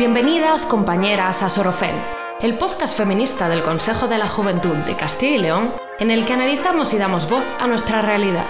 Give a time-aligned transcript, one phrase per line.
[0.00, 1.94] Bienvenidas, compañeras, a Sorofel,
[2.40, 6.32] el podcast feminista del Consejo de la Juventud de Castilla y León, en el que
[6.32, 8.46] analizamos y damos voz a nuestra realidad.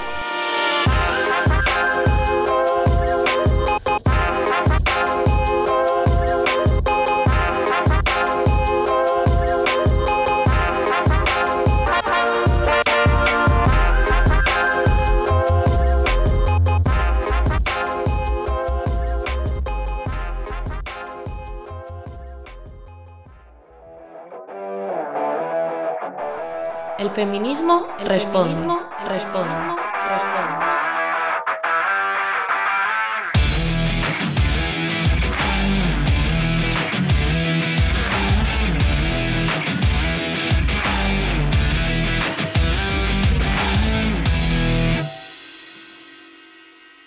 [27.20, 28.58] Feminismo responde.
[29.06, 29.58] responde.
[30.08, 30.58] responde.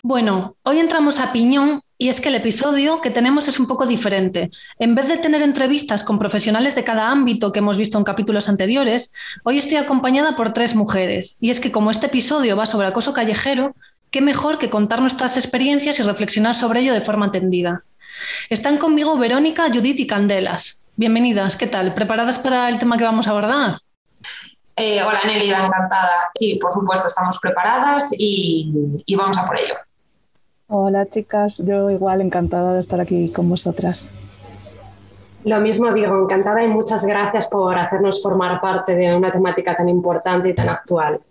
[0.04, 3.86] Bueno, hoy entramos a piñón y es que el episodio que tenemos es un poco
[3.86, 4.52] diferente.
[4.78, 8.50] En vez de tener entrevistas con profesionales de cada ámbito que hemos visto en capítulos
[8.50, 9.16] anteriores,
[9.46, 11.38] hoy estoy acompañada por tres mujeres.
[11.40, 13.74] Y es que como este episodio va sobre acoso callejero,
[14.12, 17.86] qué mejor que contar nuestras experiencias y reflexionar sobre ello de forma entendida.
[18.50, 20.84] Están conmigo Verónica, Judith y Candelas.
[20.98, 21.94] Bienvenidas, ¿qué tal?
[21.94, 23.80] ¿Preparadas para el tema que vamos a abordar?
[24.76, 26.32] Eh, hola Nelida, encantada.
[26.36, 29.76] Sí, por supuesto, estamos preparadas y vamos a por ello.
[30.76, 34.08] Hola chicas, yo igual encantada de estar aquí con vosotras.
[35.44, 39.88] Lo mismo digo, encantada y muchas gracias por hacernos formar parte de una temática tan
[39.88, 41.22] importante y tan actual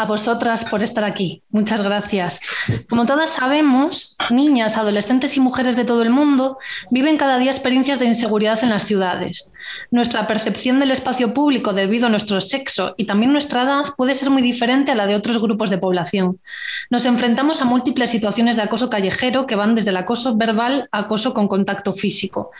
[0.00, 1.42] a vosotras por estar aquí.
[1.50, 2.40] Muchas gracias.
[2.88, 6.56] Como todas sabemos, niñas, adolescentes y mujeres de todo el mundo
[6.90, 9.50] viven cada día experiencias de inseguridad en las ciudades.
[9.90, 14.30] Nuestra percepción del espacio público debido a nuestro sexo y también nuestra edad puede ser
[14.30, 16.40] muy diferente a la de otros grupos de población.
[16.88, 21.00] Nos enfrentamos a múltiples situaciones de acoso callejero que van desde el acoso verbal a
[21.00, 22.52] acoso con contacto físico,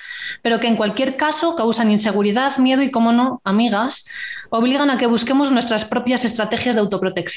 [0.42, 4.04] pero que en cualquier caso causan inseguridad, miedo y, como no, amigas,
[4.50, 7.29] obligan a que busquemos nuestras propias estrategias de autoprotección.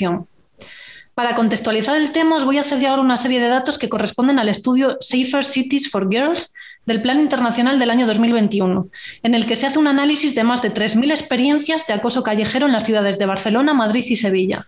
[1.14, 4.40] Para contextualizar el tema, os voy a hacer llegar una serie de datos que corresponden
[4.40, 6.54] al estudio Safer Cities for Girls
[6.86, 8.86] del Plan Internacional del año 2021,
[9.22, 12.66] en el que se hace un análisis de más de 3.000 experiencias de acoso callejero
[12.66, 14.68] en las ciudades de Barcelona, Madrid y Sevilla.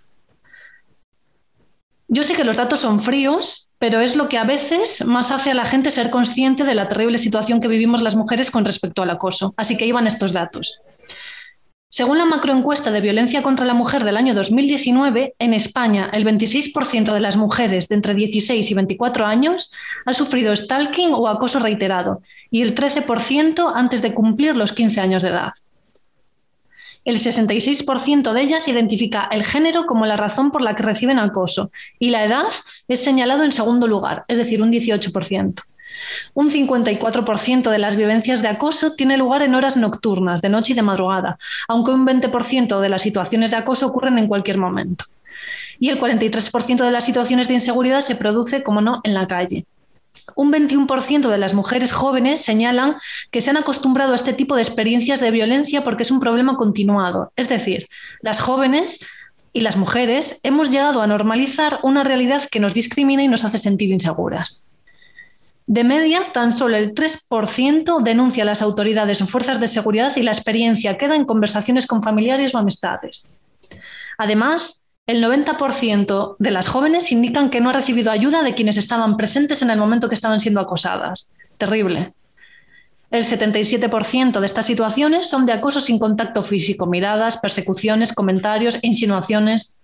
[2.08, 5.52] Yo sé que los datos son fríos, pero es lo que a veces más hace
[5.52, 9.02] a la gente ser consciente de la terrible situación que vivimos las mujeres con respecto
[9.02, 9.54] al acoso.
[9.58, 10.82] Así que iban estos datos.
[11.96, 17.14] Según la macroencuesta de violencia contra la mujer del año 2019, en España el 26%
[17.14, 19.72] de las mujeres de entre 16 y 24 años
[20.06, 25.24] ha sufrido stalking o acoso reiterado y el 13% antes de cumplir los 15 años
[25.24, 25.54] de edad.
[27.06, 31.70] El 66% de ellas identifica el género como la razón por la que reciben acoso
[31.98, 32.48] y la edad
[32.90, 35.64] es señalado en segundo lugar, es decir, un 18%.
[36.34, 40.76] Un 54% de las vivencias de acoso tiene lugar en horas nocturnas, de noche y
[40.76, 45.06] de madrugada, aunque un 20% de las situaciones de acoso ocurren en cualquier momento.
[45.80, 49.66] Y el 43% de las situaciones de inseguridad se produce, como no, en la calle.
[50.36, 52.96] Un 21% de las mujeres jóvenes señalan
[53.32, 56.58] que se han acostumbrado a este tipo de experiencias de violencia porque es un problema
[56.58, 57.32] continuado.
[57.36, 57.88] Es decir,
[58.22, 59.06] las jóvenes
[59.54, 63.58] y las mujeres hemos llegado a normalizar una realidad que nos discrimina y nos hace
[63.58, 64.68] sentir inseguras.
[65.68, 70.22] De media, tan solo el 3% denuncia a las autoridades o fuerzas de seguridad y
[70.22, 73.40] la experiencia queda en conversaciones con familiares o amistades.
[74.18, 79.18] Además, el 90% de las jóvenes indican que no ha recibido ayuda de quienes estaban
[79.18, 81.34] presentes en el momento que estaban siendo acosadas.
[81.58, 82.14] Terrible.
[83.12, 88.88] El 77% de estas situaciones son de acoso sin contacto físico, miradas, persecuciones, comentarios e
[88.88, 89.80] insinuaciones.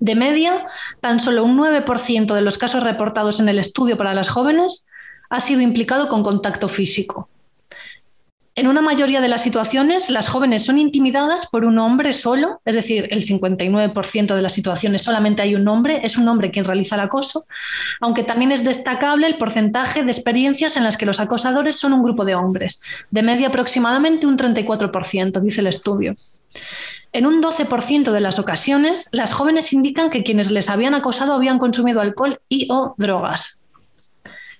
[0.00, 0.66] De media,
[1.00, 4.88] tan solo un 9% de los casos reportados en el estudio para las jóvenes
[5.30, 7.28] ha sido implicado con contacto físico.
[8.58, 12.74] En una mayoría de las situaciones, las jóvenes son intimidadas por un hombre solo, es
[12.74, 16.96] decir, el 59% de las situaciones solamente hay un hombre, es un hombre quien realiza
[16.96, 17.44] el acoso,
[18.00, 22.02] aunque también es destacable el porcentaje de experiencias en las que los acosadores son un
[22.02, 26.16] grupo de hombres, de media aproximadamente un 34%, dice el estudio.
[27.12, 31.58] En un 12% de las ocasiones, las jóvenes indican que quienes les habían acosado habían
[31.58, 33.64] consumido alcohol y o drogas.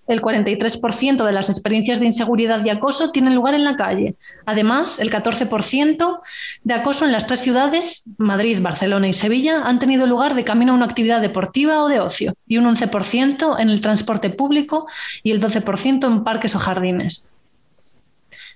[0.06, 4.16] El 43% de las experiencias de inseguridad y acoso tienen lugar en la calle.
[4.46, 6.20] Además, el 14%
[6.64, 10.72] de acoso en las tres ciudades, Madrid, Barcelona y Sevilla, han tenido lugar de camino
[10.72, 14.86] a una actividad deportiva o de ocio, y un 11% en el transporte público
[15.22, 17.34] y el 12% en parques o jardines.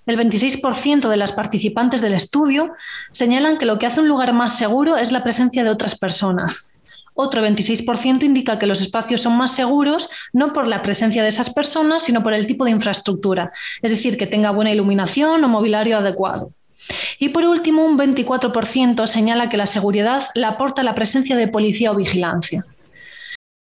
[0.06, 2.72] El 26% de las participantes del estudio
[3.12, 6.74] señalan que lo que hace un lugar más seguro es la presencia de otras personas.
[7.14, 11.52] Otro 26% indica que los espacios son más seguros no por la presencia de esas
[11.52, 13.52] personas, sino por el tipo de infraestructura,
[13.82, 16.52] es decir, que tenga buena iluminación o mobiliario adecuado.
[17.18, 21.92] Y por último, un 24% señala que la seguridad la aporta la presencia de policía
[21.92, 22.64] o vigilancia.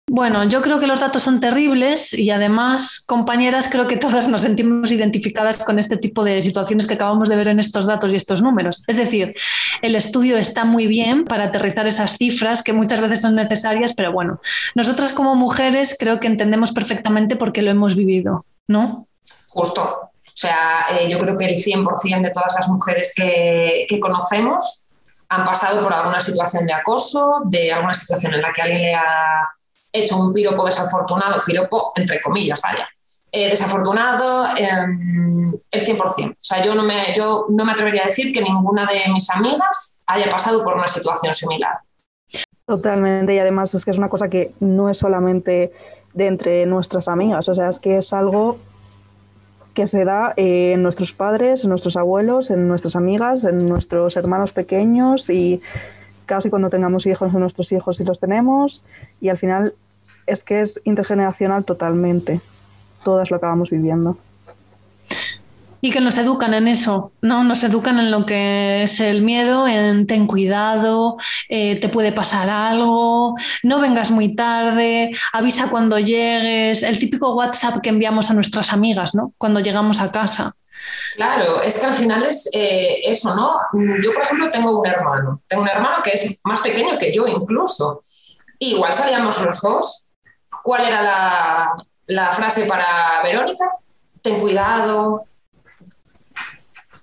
[0.08, 4.42] Bueno, yo creo que los datos son terribles y además, compañeras, creo que todas nos
[4.42, 8.18] sentimos identificadas con este tipo de situaciones que acabamos de ver en estos datos y
[8.18, 8.84] estos números.
[8.88, 9.34] Es decir,
[9.82, 14.12] el estudio está muy bien para aterrizar esas cifras que muchas veces son necesarias, pero
[14.12, 14.42] bueno,
[14.76, 19.08] nosotras como mujeres creo que entendemos perfectamente por qué lo hemos vivido, ¿no?
[19.48, 19.82] Justo.
[19.84, 24.94] O sea, eh, yo creo que el 100% de todas las mujeres que, que conocemos
[25.30, 28.96] han pasado por alguna situación de acoso, de alguna situación en la que alguien le
[28.96, 29.48] ha
[29.92, 32.88] hecho un piropo desafortunado, piropo entre comillas, vaya,
[33.32, 36.32] eh, desafortunado em, el 100%.
[36.32, 39.30] O sea, yo no, me, yo no me atrevería a decir que ninguna de mis
[39.30, 41.78] amigas haya pasado por una situación similar.
[42.66, 45.72] Totalmente, y además es que es una cosa que no es solamente
[46.14, 48.58] de entre nuestras amigas, o sea, es que es algo
[49.74, 54.52] que se da en nuestros padres, en nuestros abuelos, en nuestras amigas, en nuestros hermanos
[54.52, 55.62] pequeños y
[56.26, 58.86] casi cuando tengamos hijos de nuestros hijos si los tenemos
[59.20, 59.74] y al final
[60.28, 62.42] es que es intergeneracional totalmente.
[63.04, 64.18] Todas lo acabamos viviendo.
[65.84, 67.44] Y que nos educan en eso, ¿no?
[67.44, 71.18] Nos educan en lo que es el miedo, en ten cuidado,
[71.50, 77.82] eh, te puede pasar algo, no vengas muy tarde, avisa cuando llegues, el típico WhatsApp
[77.82, 79.34] que enviamos a nuestras amigas, ¿no?
[79.40, 80.54] Cuando llegamos a casa.
[81.16, 83.56] Claro, es que al final es eh, eso, ¿no?
[84.04, 87.28] Yo, por ejemplo, tengo un hermano, tengo un hermano que es más pequeño que yo
[87.28, 88.02] incluso.
[88.60, 90.11] igual salíamos los dos.
[90.64, 91.74] ¿Cuál era
[92.08, 93.66] la, frase para Verónica?
[94.22, 95.26] Ten cuidado.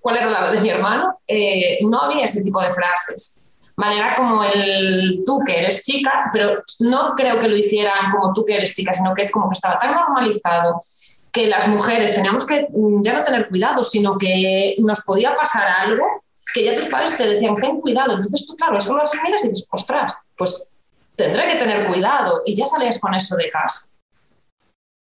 [0.01, 1.21] ¿Cuál era la de mi hermano?
[1.27, 3.45] Eh, no había ese tipo de frases.
[3.77, 8.45] Manera como el tú que eres chica, pero no creo que lo hicieran como tú
[8.45, 10.77] que eres chica, sino que es como que estaba tan normalizado
[11.31, 15.69] que las mujeres teníamos que mm, ya no tener cuidado, sino que nos podía pasar
[15.69, 16.05] algo
[16.53, 18.17] que ya tus padres te decían, ten cuidado.
[18.17, 20.73] Entonces tú, claro, eso lo asimilas y dices, ostras, pues
[21.19, 22.41] tendré que tener cuidado.
[22.47, 23.95] Y ya salías con eso de casa.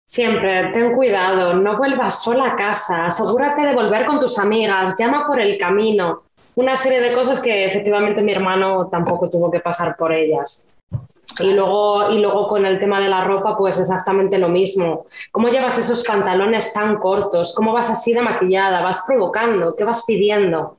[0.08, 5.26] Siempre, ten cuidado, no vuelvas sola a casa, asegúrate de volver con tus amigas, llama
[5.26, 6.22] por el camino.
[6.54, 10.68] Una serie de cosas que efectivamente mi hermano tampoco tuvo que pasar por ellas.
[11.40, 15.06] Y luego, y luego con el tema de la ropa, pues exactamente lo mismo.
[15.32, 17.52] ¿Cómo llevas esos pantalones tan cortos?
[17.56, 18.80] ¿Cómo vas así de maquillada?
[18.82, 19.74] ¿Vas provocando?
[19.74, 20.78] ¿Qué vas pidiendo?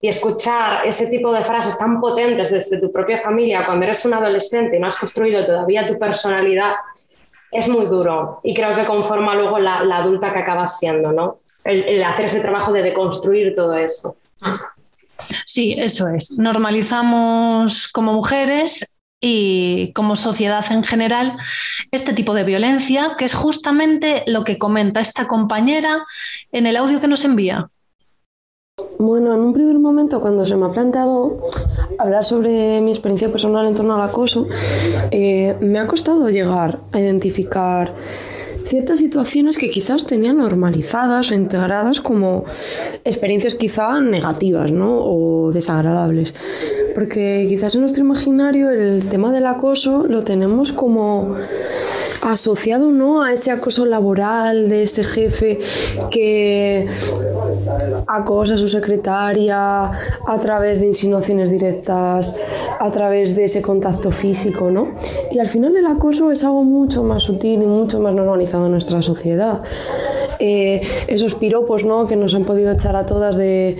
[0.00, 4.14] Y escuchar ese tipo de frases tan potentes desde tu propia familia cuando eres un
[4.14, 6.74] adolescente y no has construido todavía tu personalidad
[7.50, 8.40] es muy duro.
[8.44, 11.40] Y creo que conforma luego la, adulta que acabas siendo, ¿no?
[11.64, 14.16] el hacer ese trabajo de deconstruir todo eso.
[15.44, 16.38] Sí, eso es.
[16.38, 21.36] Normalizamos como mujeres y como sociedad en general
[21.90, 26.04] este tipo de violencia, que es justamente lo que comenta esta compañera
[26.52, 27.68] en el audio que nos envía.
[28.98, 31.38] Bueno, en un primer momento cuando se me ha planteado
[31.98, 34.46] hablar sobre mi experiencia personal en torno al acoso,
[35.10, 37.92] eh, me ha costado llegar a identificar
[38.68, 42.44] ciertas situaciones que quizás tenían normalizadas o integradas como
[43.04, 44.98] experiencias quizá negativas ¿no?
[44.98, 46.34] o desagradables.
[46.94, 51.36] Porque quizás en nuestro imaginario el tema del acoso lo tenemos como
[52.22, 53.22] asociado ¿no?
[53.22, 55.60] a ese acoso laboral de ese jefe
[56.10, 56.88] que
[58.06, 62.34] acosa a su secretaria a través de insinuaciones directas,
[62.78, 64.88] a través de ese contacto físico, ¿no?
[65.30, 68.72] Y al final el acoso es algo mucho más sutil y mucho más normalizado en
[68.72, 69.62] nuestra sociedad.
[70.38, 72.06] Eh, esos piropos ¿no?
[72.06, 73.76] que nos han podido echar a todas de,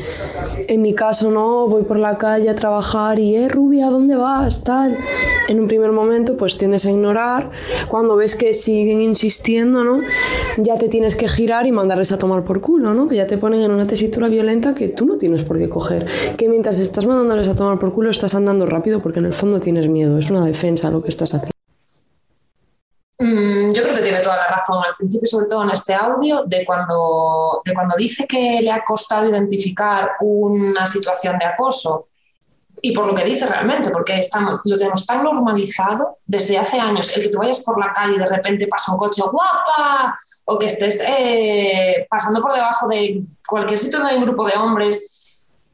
[0.67, 1.69] en mi caso, ¿no?
[1.69, 4.62] voy por la calle a trabajar y, eh, Rubia, ¿dónde vas?
[4.62, 4.97] Tal.
[5.49, 7.50] En un primer momento, pues tiendes a ignorar.
[7.88, 10.00] Cuando ves que siguen insistiendo, ¿no?
[10.59, 13.09] ya te tienes que girar y mandarles a tomar por culo, ¿no?
[13.09, 16.07] que ya te ponen en una tesitura violenta que tú no tienes por qué coger.
[16.37, 19.61] Que mientras estás mandándoles a tomar por culo, estás andando rápido porque en el fondo
[19.61, 20.19] tienes miedo.
[20.19, 21.58] Es una defensa lo que estás haciendo.
[23.19, 24.83] Mm, yo creo que tiene toda la razón.
[24.85, 28.85] Al principio, sobre todo en este audio, de cuando, de cuando dice que le ha
[28.85, 32.05] costado identificar una situación de acoso
[32.81, 37.15] y por lo que dice realmente, porque estamos, lo tenemos tan normalizado desde hace años,
[37.17, 40.59] el que tú vayas por la calle y de repente pasa un coche guapa o
[40.59, 45.27] que estés eh, pasando por debajo de cualquier sitio donde hay un grupo de hombres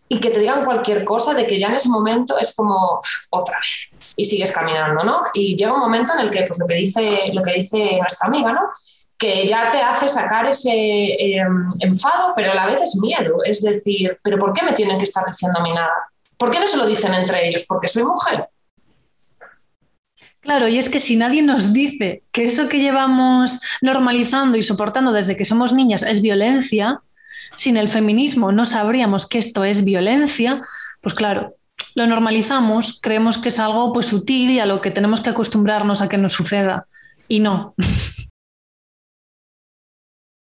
[0.09, 3.59] y que te digan cualquier cosa, de que ya en ese momento es como otra
[3.59, 5.23] vez y sigues caminando, ¿no?
[5.33, 8.29] Y llega un momento en el que, pues lo que dice, lo que dice nuestra
[8.29, 8.61] amiga, ¿no?
[9.17, 13.39] que ya te hace sacar ese em, enfado, pero a la vez es miedo.
[13.45, 15.93] Es decir, ¿pero por qué me tienen que estar diciendo a mí nada?
[16.37, 17.65] ¿Por qué no se lo dicen entre ellos?
[17.69, 18.49] Porque soy mujer.
[20.41, 25.11] Claro, y es que si nadie nos dice que eso que llevamos normalizando y soportando
[25.13, 27.01] desde que somos niñas es violencia,
[27.57, 30.63] sin el feminismo no sabríamos que esto es violencia,
[31.01, 31.57] pues claro,
[31.95, 36.03] lo normalizamos, creemos que es algo pues sutil y a lo que tenemos que acostumbrarnos
[36.03, 36.87] a que nos suceda.
[37.29, 37.75] Y no.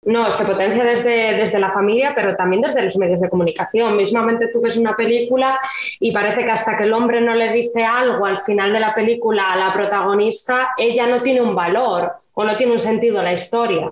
[0.05, 3.97] No, se potencia desde, desde la familia, pero también desde los medios de comunicación.
[3.97, 5.59] Mismamente tú ves una película
[5.99, 8.93] y parece que hasta que el hombre no le dice algo al final de la
[8.93, 13.33] película a la protagonista, ella no tiene un valor o no tiene un sentido la
[13.33, 13.91] historia.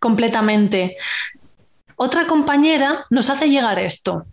[0.00, 0.96] Completamente.
[1.96, 4.24] Otra compañera nos hace llegar esto.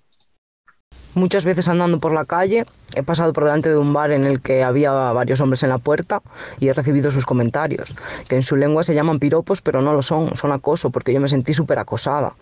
[1.16, 4.42] Muchas veces andando por la calle he pasado por delante de un bar en el
[4.42, 6.22] que había varios hombres en la puerta
[6.60, 7.96] y he recibido sus comentarios,
[8.28, 11.22] que en su lengua se llaman piropos, pero no lo son, son acoso, porque yo
[11.22, 12.34] me sentí súper acosada.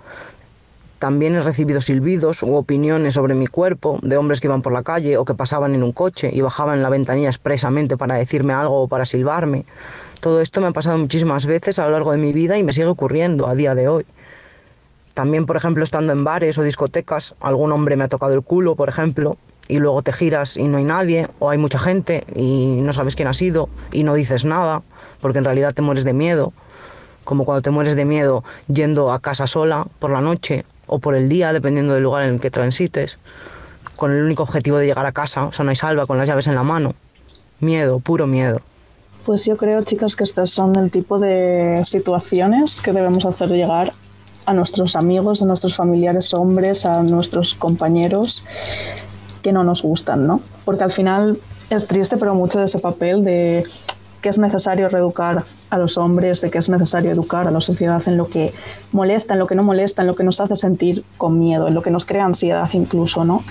[0.97, 4.83] También he recibido silbidos u opiniones sobre mi cuerpo de hombres que iban por la
[4.83, 8.81] calle o que pasaban en un coche y bajaban la ventanilla expresamente para decirme algo
[8.81, 9.65] o para silbarme.
[10.23, 12.71] Todo esto me ha pasado muchísimas veces a lo largo de mi vida y me
[12.71, 14.05] sigue ocurriendo a día de hoy.
[15.13, 18.77] También, por ejemplo, estando en bares o discotecas, algún hombre me ha tocado el culo,
[18.77, 19.35] por ejemplo,
[19.67, 23.17] y luego te giras y no hay nadie, o hay mucha gente y no sabes
[23.17, 24.81] quién ha sido y no dices nada,
[25.19, 26.53] porque en realidad te mueres de miedo,
[27.25, 31.15] como cuando te mueres de miedo yendo a casa sola por la noche o por
[31.15, 33.19] el día, dependiendo del lugar en el que transites,
[33.97, 36.29] con el único objetivo de llegar a casa, o sea, no hay salva, con las
[36.29, 36.95] llaves en la mano.
[37.59, 38.61] Miedo, puro miedo.
[39.25, 43.93] Pues yo creo, chicas, que estas son el tipo de situaciones que debemos hacer llegar
[44.45, 48.43] a nuestros amigos, a nuestros familiares hombres, a nuestros compañeros
[49.41, 50.41] que no nos gustan, ¿no?
[50.65, 51.39] Porque al final
[51.69, 53.63] es triste, pero mucho de ese papel de
[54.21, 58.01] que es necesario reeducar a los hombres, de que es necesario educar a la sociedad
[58.05, 58.53] en lo que
[58.91, 61.73] molesta, en lo que no molesta, en lo que nos hace sentir con miedo, en
[61.73, 63.43] lo que nos crea ansiedad incluso, ¿no?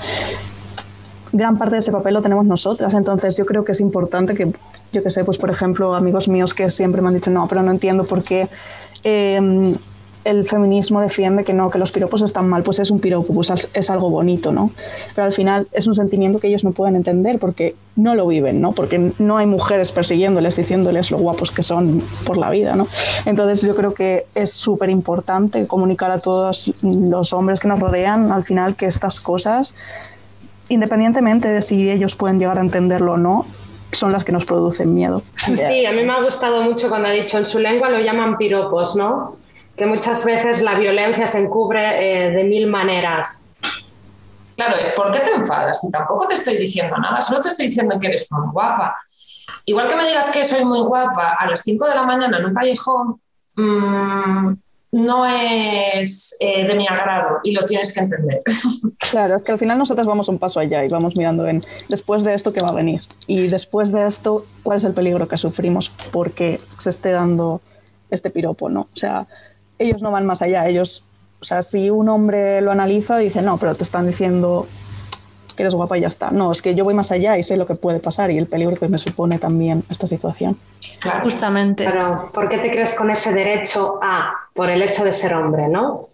[1.33, 4.53] Gran parte de ese papel lo tenemos nosotras, entonces yo creo que es importante que,
[4.93, 7.63] yo que sé, pues por ejemplo, amigos míos que siempre me han dicho, no, pero
[7.63, 8.49] no entiendo por qué
[9.05, 9.75] eh,
[10.25, 13.53] el feminismo defiende que no, que los piropos están mal, pues es un piropo, pues
[13.73, 14.71] es algo bonito, ¿no?
[15.15, 18.61] Pero al final es un sentimiento que ellos no pueden entender porque no lo viven,
[18.61, 18.73] ¿no?
[18.73, 22.87] Porque no hay mujeres persiguiéndoles, diciéndoles lo guapos que son por la vida, ¿no?
[23.27, 28.31] Entonces yo creo que es súper importante comunicar a todos los hombres que nos rodean
[28.33, 29.75] al final que estas cosas,
[30.69, 33.45] independientemente de si ellos pueden llegar a entenderlo o no,
[33.93, 35.23] son las que nos producen miedo.
[35.37, 38.37] Sí, a mí me ha gustado mucho cuando ha dicho en su lengua lo llaman
[38.37, 39.37] piropos, ¿no?
[39.77, 43.47] que muchas veces la violencia se encubre eh, de mil maneras.
[44.57, 45.83] Claro, es ¿por qué te enfadas?
[45.85, 48.95] Y tampoco te estoy diciendo nada, solo te estoy diciendo que eres muy guapa.
[49.65, 52.45] Igual que me digas que soy muy guapa a las 5 de la mañana en
[52.45, 53.21] un callejón,
[53.57, 54.53] mm,
[54.93, 58.43] no es eh, de mi agrado y lo tienes que entender.
[59.11, 62.25] Claro, es que al final nosotros vamos un paso allá y vamos mirando en después
[62.25, 65.37] de esto qué va a venir y después de esto cuál es el peligro que
[65.37, 67.61] sufrimos porque se esté dando
[68.11, 68.83] este piropo, ¿no?
[68.83, 69.27] O sea,
[69.79, 70.67] ellos no van más allá.
[70.69, 71.03] Ellos,
[71.41, 74.67] o sea, si un hombre lo analiza, dice, no, pero te están diciendo
[75.53, 76.31] que eres guapa y ya está.
[76.31, 78.47] No, es que yo voy más allá y sé lo que puede pasar y el
[78.47, 80.57] peligro que me supone también esta situación.
[81.01, 81.25] Claro.
[81.25, 81.85] Justamente.
[81.85, 85.69] Pero, ¿por qué te crees con ese derecho a, por el hecho de ser hombre,
[85.69, 86.09] no?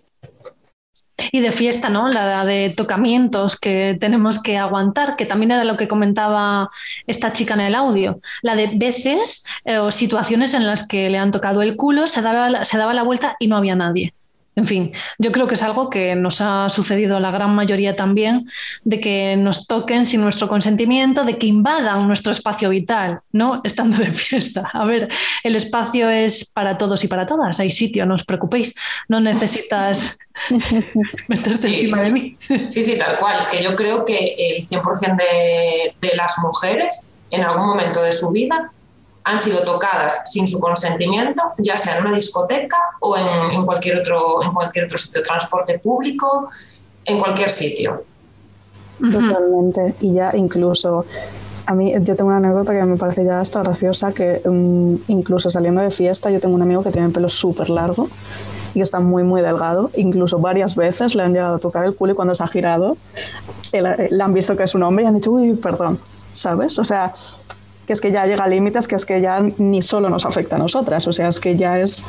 [1.32, 2.08] Y de fiesta, ¿no?
[2.08, 6.70] La de tocamientos que tenemos que aguantar, que también era lo que comentaba
[7.06, 8.20] esta chica en el audio.
[8.42, 12.22] La de veces eh, o situaciones en las que le han tocado el culo, se
[12.22, 14.14] daba, se daba la vuelta y no había nadie.
[14.58, 17.94] En fin, yo creo que es algo que nos ha sucedido a la gran mayoría
[17.94, 18.50] también,
[18.82, 23.60] de que nos toquen sin nuestro consentimiento, de que invadan nuestro espacio vital, ¿no?
[23.62, 24.68] Estando de fiesta.
[24.72, 25.08] A ver,
[25.44, 28.74] el espacio es para todos y para todas, hay sitio, no os preocupéis,
[29.06, 30.18] no necesitas
[31.28, 32.36] meterte encima de mí.
[32.40, 33.38] Sí, sí, tal cual.
[33.38, 38.10] Es que yo creo que el 100% de, de las mujeres en algún momento de
[38.10, 38.72] su vida
[39.28, 44.42] han sido tocadas sin su consentimiento, ya sea en una discoteca o en, cualquier, otro,
[44.42, 46.48] en cualquier otro sitio de transporte público,
[47.04, 48.04] en cualquier sitio.
[48.98, 49.94] Totalmente.
[50.00, 51.04] Y ya incluso,
[51.66, 55.50] a mí yo tengo una anécdota que me parece ya hasta graciosa, que um, incluso
[55.50, 58.08] saliendo de fiesta yo tengo un amigo que tiene el pelo súper largo
[58.72, 59.90] y que está muy, muy delgado.
[59.94, 62.96] Incluso varias veces le han llegado a tocar el culo y cuando se ha girado
[63.72, 65.98] le han visto que es un hombre y han dicho, uy, perdón,
[66.32, 66.78] ¿sabes?
[66.78, 67.12] O sea,
[67.88, 70.56] que es que ya llega a límites que es que ya ni solo nos afecta
[70.56, 72.06] a nosotras, o sea, es que ya es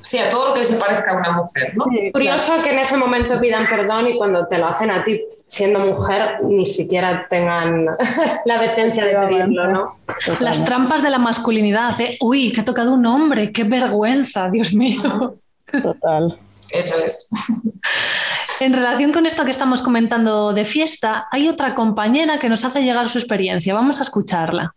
[0.00, 1.84] Sí, a todo lo que se parezca a una mujer, ¿no?
[2.12, 5.78] Curioso que en ese momento pidan perdón y cuando te lo hacen a ti siendo
[5.78, 7.86] mujer ni siquiera tengan
[8.44, 9.98] la decencia de pedirlo, ¿no?
[10.40, 12.16] Las trampas de la masculinidad, ¿eh?
[12.20, 15.36] Uy, que ha tocado un hombre, qué vergüenza, Dios mío.
[15.70, 16.36] Total.
[16.70, 17.30] Eso es.
[18.60, 22.82] En relación con esto que estamos comentando de fiesta, hay otra compañera que nos hace
[22.82, 23.74] llegar su experiencia.
[23.74, 24.74] Vamos a escucharla.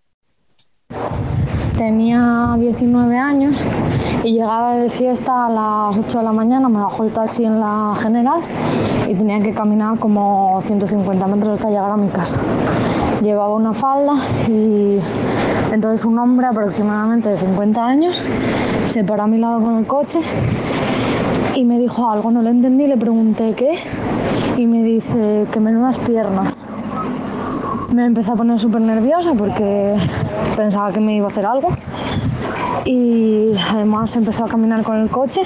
[1.77, 3.63] Tenía 19 años
[4.23, 7.59] y llegaba de fiesta a las 8 de la mañana, me bajó el taxi en
[7.59, 8.39] la general
[9.07, 12.39] y tenía que caminar como 150 metros hasta llegar a mi casa.
[13.21, 14.13] Llevaba una falda
[14.47, 14.99] y
[15.71, 18.21] entonces un hombre aproximadamente de 50 años
[18.85, 20.21] se paró a mi lado con el coche
[21.55, 23.79] y me dijo algo, no lo entendí, le pregunté qué
[24.57, 26.53] y me dice que menudas piernas.
[27.93, 29.95] Me empecé a poner súper nerviosa porque
[30.57, 31.69] pensaba que me iba a hacer algo
[32.83, 35.41] y además empezó a caminar con el coche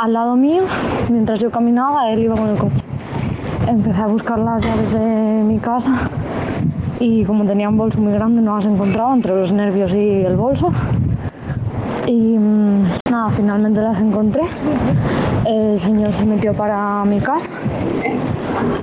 [0.00, 0.62] al lado mío,
[1.10, 2.84] mientras yo caminaba, él iba con el coche.
[3.66, 6.10] Empecé a buscar las llaves de mi casa
[7.00, 10.36] y como tenía un bolso muy grande no las encontraba entre los nervios y el
[10.36, 10.70] bolso.
[12.06, 14.42] Y mm, nada, finalmente las encontré.
[15.46, 17.48] El señor se metió para mi casa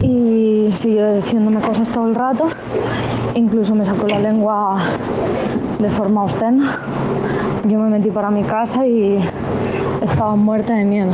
[0.02, 2.50] y siguió diciéndome cosas todo el rato.
[3.36, 4.84] Incluso me sacó la lengua
[5.80, 6.80] de forma obscena.
[7.66, 9.20] Yo me metí para mi casa y
[10.02, 11.14] estaba muerta de miedo.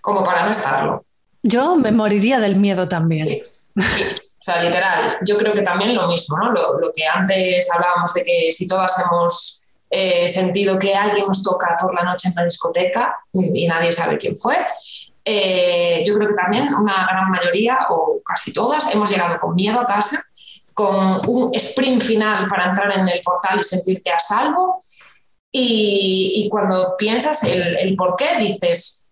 [0.00, 1.04] Como para no estarlo.
[1.42, 3.28] Yo me moriría del miedo también.
[3.76, 6.52] O sea, literal, yo creo que también lo mismo, ¿no?
[6.52, 11.42] Lo, lo que antes hablábamos de que si todas hemos eh, sentido que alguien nos
[11.42, 14.56] toca por la noche en la discoteca y nadie sabe quién fue,
[15.26, 19.80] eh, yo creo que también una gran mayoría o casi todas hemos llegado con miedo
[19.80, 20.22] a casa,
[20.74, 24.82] con un sprint final para entrar en el portal y sentirte a salvo.
[25.56, 29.08] Y, cuando piensas el, por qué, dices,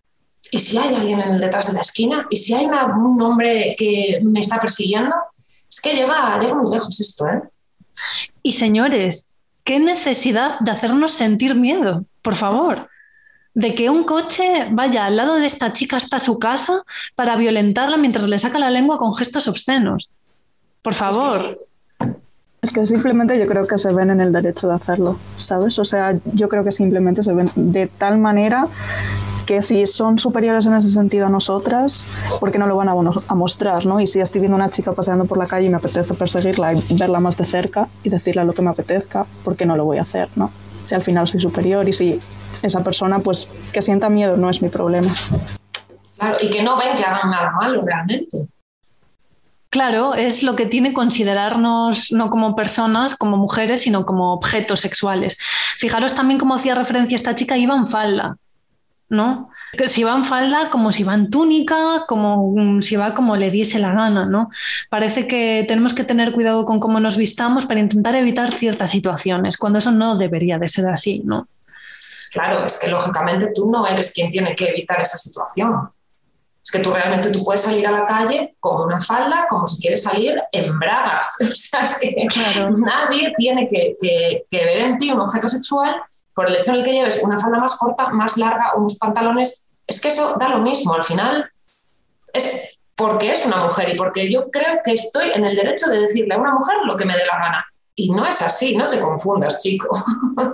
[0.50, 2.26] ¿y si hay alguien detrás de la esquina?
[2.30, 5.14] ¿Y si hay un hombre que me está persiguiendo?
[5.70, 7.42] Es que llega, llega muy lejos esto, ¿eh?
[8.42, 9.31] Y señores,
[9.64, 12.04] ¿qué necesidad de hacernos sentir miedo?
[12.22, 12.88] Por favor
[13.54, 16.82] de que un coche vaya al lado de esta chica hasta su casa
[17.14, 20.10] para violentarla mientras le saca la lengua con gestos obscenos.
[20.80, 21.58] Por favor.
[22.62, 25.78] Es que simplemente yo creo que se ven en el derecho de hacerlo, ¿sabes?
[25.78, 28.68] O sea, yo creo que simplemente se ven de tal manera
[29.52, 32.06] que si son superiores en ese sentido a nosotras,
[32.40, 33.84] ¿por qué no lo van a, a, mostrar?
[33.84, 34.00] ¿no?
[34.00, 36.94] Y si estoy viendo una chica paseando por la calle y me apetece perseguirla y
[36.96, 39.98] verla más de cerca y decirle lo que me apetezca, ¿por qué no lo voy
[39.98, 40.30] a hacer?
[40.36, 40.50] ¿no?
[40.84, 42.18] Si al final soy superior y si
[42.62, 45.14] esa persona pues que sienta miedo no es mi problema.
[46.16, 48.38] Claro, y que no ven que hagan nada malo realmente.
[49.68, 55.36] Claro, es lo que tiene considerarnos no como personas, como mujeres, sino como objetos sexuales.
[55.76, 58.36] Fijaros también cómo hacía referencia esta chica, iba en falda,
[59.12, 59.50] ¿no?
[59.76, 63.50] Que si va en falda, como si va en túnica, como si va como le
[63.50, 64.50] diese la gana, ¿no?
[64.88, 69.58] Parece que tenemos que tener cuidado con cómo nos vistamos para intentar evitar ciertas situaciones,
[69.58, 71.46] cuando eso no debería de ser así, ¿no?
[72.32, 75.90] Claro, es que lógicamente tú no eres quien tiene que evitar esa situación.
[76.64, 79.82] Es que tú realmente tú puedes salir a la calle con una falda como si
[79.82, 81.36] quieres salir en bragas.
[81.42, 82.70] O sea, es que claro.
[82.82, 86.00] nadie tiene que, que, que, ver en ti un objeto sexual
[86.34, 89.72] por el hecho de que lleves una falda más corta, más larga, unos pantalones.
[89.86, 90.94] Es que eso da lo mismo.
[90.94, 91.50] Al final
[92.32, 96.00] es porque es una mujer y porque yo creo que estoy en el derecho de
[96.00, 97.66] decirle a una mujer lo que me dé la gana.
[97.94, 99.88] Y no es así, no te confundas, chico.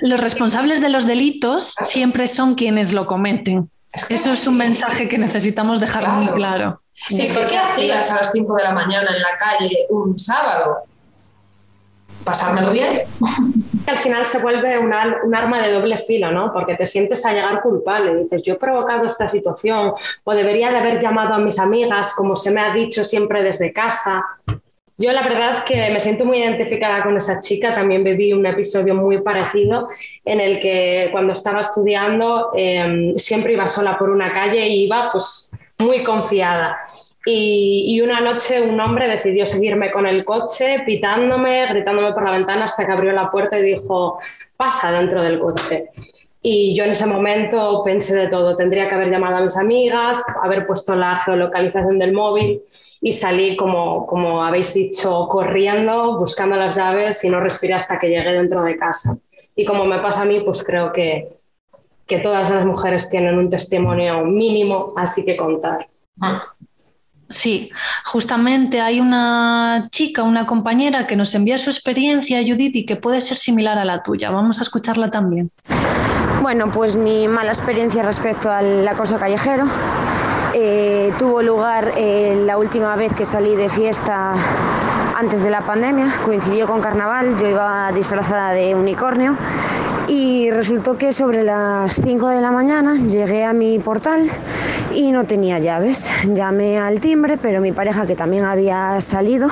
[0.00, 3.70] Los responsables de los delitos siempre son quienes lo cometen.
[3.92, 6.20] Es que Eso es un mensaje que necesitamos dejar claro.
[6.20, 6.82] muy claro.
[6.94, 10.84] Sí, que ¿qué hacías a las 5 de la mañana en la calle un sábado?
[12.24, 13.02] Pasármelo bien.
[13.90, 14.92] Al final se vuelve un,
[15.24, 16.52] un, arma de doble filo, ¿no?
[16.52, 18.16] Porque te sientes a llegar culpable.
[18.16, 19.92] Dices, yo he provocado esta situación
[20.24, 23.72] o debería de haber llamado a mis amigas, como se me ha dicho siempre desde
[23.72, 24.24] casa.
[25.00, 28.94] Yo la verdad que me siento muy identificada con esa chica, también viví un episodio
[28.94, 29.88] muy parecido
[30.26, 35.08] en el que cuando estaba estudiando eh, siempre iba sola por una calle y iba
[35.10, 36.80] pues muy confiada.
[37.24, 42.64] Y, una noche un hombre decidió seguirme con el coche, pitándome, gritándome por la ventana
[42.64, 44.18] hasta que abrió la puerta y dijo,
[44.56, 45.90] pasa dentro del coche.
[46.42, 50.24] Y yo en ese momento pensé de todo, tendría que haber llamado a mis amigas,
[50.42, 52.62] haber puesto la geolocalización del móvil
[53.02, 58.08] y salí, como, como habéis dicho, corriendo, buscando las llaves y no respiré hasta que
[58.08, 59.18] llegué dentro de casa.
[59.54, 61.28] Y como me pasa a mí, pues creo que,
[62.06, 65.88] que todas las mujeres tienen un testimonio mínimo así que contar.
[67.30, 67.70] Sí,
[68.04, 73.20] justamente hay una chica, una compañera que nos envía su experiencia, Judith, y que puede
[73.20, 74.30] ser similar a la tuya.
[74.30, 75.52] Vamos a escucharla también.
[76.42, 79.66] Bueno, pues mi mala experiencia respecto al acoso callejero
[80.54, 84.34] eh, tuvo lugar eh, la última vez que salí de fiesta
[85.16, 89.36] antes de la pandemia, coincidió con carnaval, yo iba disfrazada de unicornio
[90.08, 94.28] y resultó que sobre las 5 de la mañana llegué a mi portal
[94.94, 96.10] y no tenía llaves.
[96.26, 99.48] Llamé al timbre, pero mi pareja, que también había salido,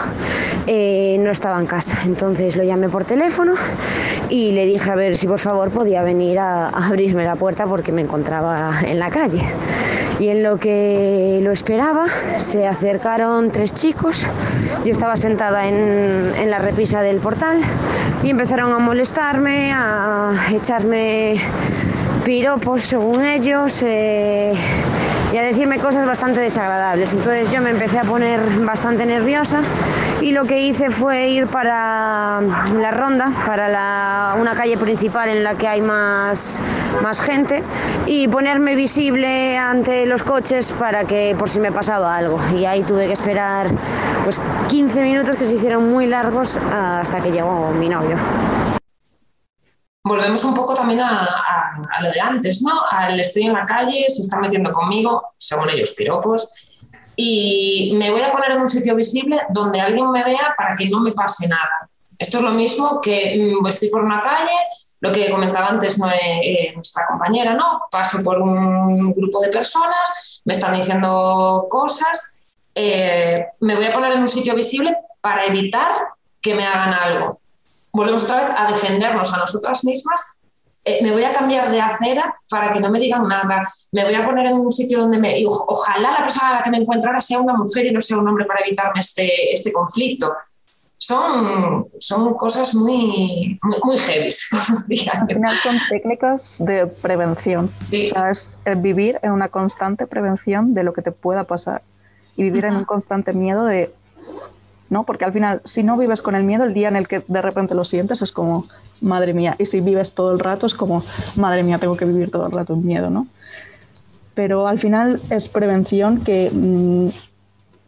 [0.67, 1.99] eh, no estaba en casa.
[2.07, 3.55] Entonces lo llamé por teléfono
[4.29, 7.67] y le dije a ver si por favor podía venir a, a abrirme la puerta
[7.67, 9.43] porque me encontraba en la calle.
[10.19, 12.07] Y en lo que lo esperaba,
[12.39, 14.27] se acercaron tres chicos.
[14.85, 17.61] Yo estaba sentada en, en la repisa del portal
[18.23, 21.41] y empezaron a molestarme, a echarme
[22.25, 23.83] piropos según ellos.
[23.83, 24.53] Eh,
[25.33, 27.13] y a decirme cosas bastante desagradables.
[27.13, 29.61] Entonces yo me empecé a poner bastante nerviosa
[30.21, 32.41] y lo que hice fue ir para
[32.79, 36.63] la ronda, para la- una calle principal en la que hay más,
[37.03, 37.63] más gente
[38.07, 42.41] y ponerme visible ante los coches para que por si me pasaba algo.
[42.57, 43.67] Y ahí tuve que esperar
[44.25, 48.17] pues 15 minutos que se hicieron muy largos hasta que llegó mi novio.
[50.09, 52.73] Volvemos un poco también a, a- a lo de antes, ¿no?
[52.91, 56.41] Al estoy en la calle, se están metiendo conmigo, según ellos, piropos,
[57.15, 60.89] y me voy a poner en un sitio visible donde alguien me vea para que
[60.89, 61.89] no me pase nada.
[62.19, 64.53] Esto es lo mismo que mm, estoy por una calle,
[65.01, 66.11] lo que comentaba antes ¿no?
[66.11, 67.83] Eh, eh, nuestra compañera, ¿no?
[67.91, 72.41] Paso por un grupo de personas, me están diciendo cosas,
[72.75, 75.93] eh, me voy a poner en un sitio visible para evitar
[76.41, 77.41] que me hagan algo
[77.93, 80.39] volvemos otra vez a defendernos a nosotras mismas.
[80.85, 83.65] eh, me voy a cambiar de acera para que no me digan nada.
[83.93, 85.45] Me voy a poner en un sitio donde me.
[85.47, 88.19] ojalá la persona a la que me encuentre ahora sea una mujer y no sea
[88.19, 90.35] un hombre para evitarme este, este conflicto.
[91.01, 94.29] Son, son cosas muy, muy, muy heavy.
[95.13, 97.71] Al final son técnicas de prevención.
[97.89, 98.07] Sí.
[98.07, 101.83] O sea, es eh, vivir en una constante prevención de lo que te pueda pasar
[102.37, 103.93] y vivir en un constante miedo de...
[104.91, 105.05] ¿no?
[105.05, 107.43] Porque al final, si no vives con el miedo, el día en el que de
[107.43, 108.67] repente lo sientes es como,
[109.01, 109.57] madre mía.
[109.59, 111.03] Y si vives todo el rato es como,
[111.37, 113.27] madre mía, tengo que vivir todo el rato en miedo, ¿no?
[114.35, 117.09] Pero al final es prevención que, mm,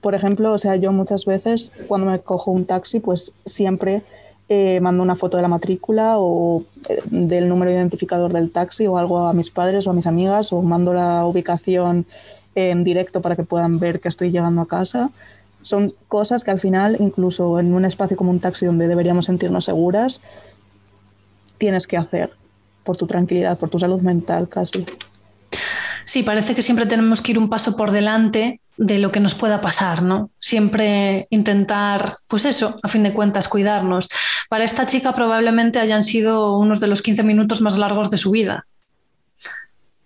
[0.00, 4.02] por ejemplo, o sea, yo muchas veces cuando me cojo un taxi, pues siempre
[4.48, 8.98] eh, mando una foto de la matrícula o eh, del número identificador del taxi o
[8.98, 12.04] algo a mis padres o a mis amigas o mando la ubicación
[12.56, 15.10] en directo para que puedan ver que estoy llegando a casa.
[15.62, 19.66] Son cosas que al final, incluso en un espacio como un taxi donde deberíamos sentirnos
[19.66, 20.22] seguras,
[21.58, 22.30] tienes que hacer
[22.84, 24.86] por tu tranquilidad, por tu salud mental casi.
[26.04, 29.34] Sí, parece que siempre tenemos que ir un paso por delante de lo que nos
[29.34, 30.30] pueda pasar, ¿no?
[30.40, 34.08] Siempre intentar, pues eso, a fin de cuentas, cuidarnos.
[34.48, 38.30] Para esta chica probablemente hayan sido unos de los 15 minutos más largos de su
[38.30, 38.66] vida.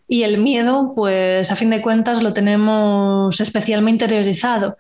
[0.07, 4.77] Y el miedo, pues a fin de cuentas lo tenemos especialmente interiorizado.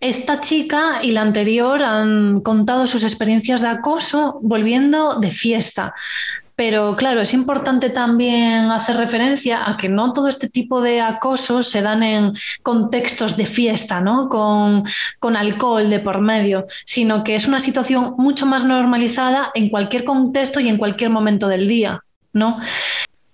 [0.00, 5.94] Esta chica y la anterior han contado sus experiencias de acoso volviendo de fiesta.
[6.56, 11.68] Pero claro, es importante también hacer referencia a que no todo este tipo de acosos
[11.68, 14.28] se dan en contextos de fiesta, ¿no?
[14.28, 14.84] Con,
[15.18, 20.04] con alcohol de por medio, sino que es una situación mucho más normalizada en cualquier
[20.04, 22.60] contexto y en cualquier momento del día, ¿no?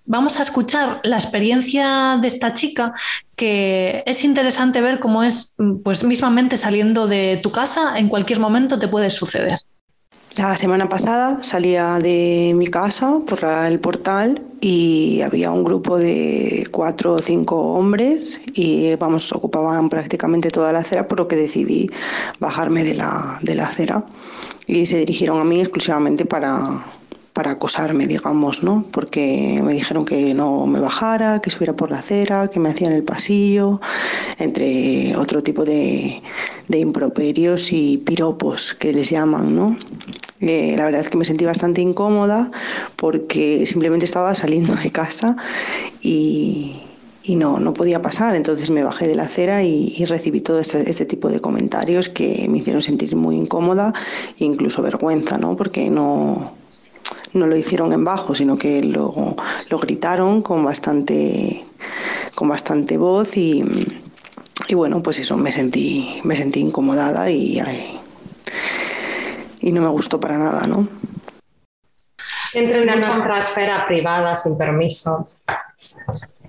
[0.05, 2.93] Vamos a escuchar la experiencia de esta chica,
[3.37, 8.79] que es interesante ver cómo es, pues mismamente saliendo de tu casa, en cualquier momento
[8.79, 9.59] te puede suceder.
[10.37, 16.67] La semana pasada salía de mi casa por el portal y había un grupo de
[16.71, 21.89] cuatro o cinco hombres y vamos, ocupaban prácticamente toda la acera, por lo que decidí
[22.39, 24.05] bajarme de la, de la acera
[24.67, 26.85] y se dirigieron a mí exclusivamente para,
[27.33, 28.85] para acosarme, digamos, ¿no?
[28.91, 32.91] Porque me dijeron que no me bajara, que subiera por la acera, que me hacían
[32.91, 33.79] el pasillo,
[34.37, 36.21] entre otro tipo de,
[36.67, 39.77] improperios y piropos que les llaman, ¿no?
[40.39, 42.49] Eh, la verdad es que me sentí bastante incómoda
[42.95, 45.35] porque simplemente estaba saliendo de casa
[46.01, 46.81] y,
[47.23, 48.35] y no, no podía pasar.
[48.35, 52.09] Entonces me bajé de la acera y, y recibí todo este, este tipo de comentarios
[52.09, 53.93] que me hicieron sentir muy incómoda
[54.39, 55.55] e incluso vergüenza, ¿no?
[55.55, 56.53] Porque no,
[57.33, 59.35] no lo hicieron en bajo, sino que lo,
[59.69, 61.65] lo gritaron con bastante,
[62.35, 63.63] con bastante voz y,
[64.67, 67.61] y bueno, pues eso, me sentí, me sentí incomodada y,
[69.59, 70.87] y no me gustó para nada, ¿no?
[72.53, 75.27] Entren en nuestra esfera privada sin permiso.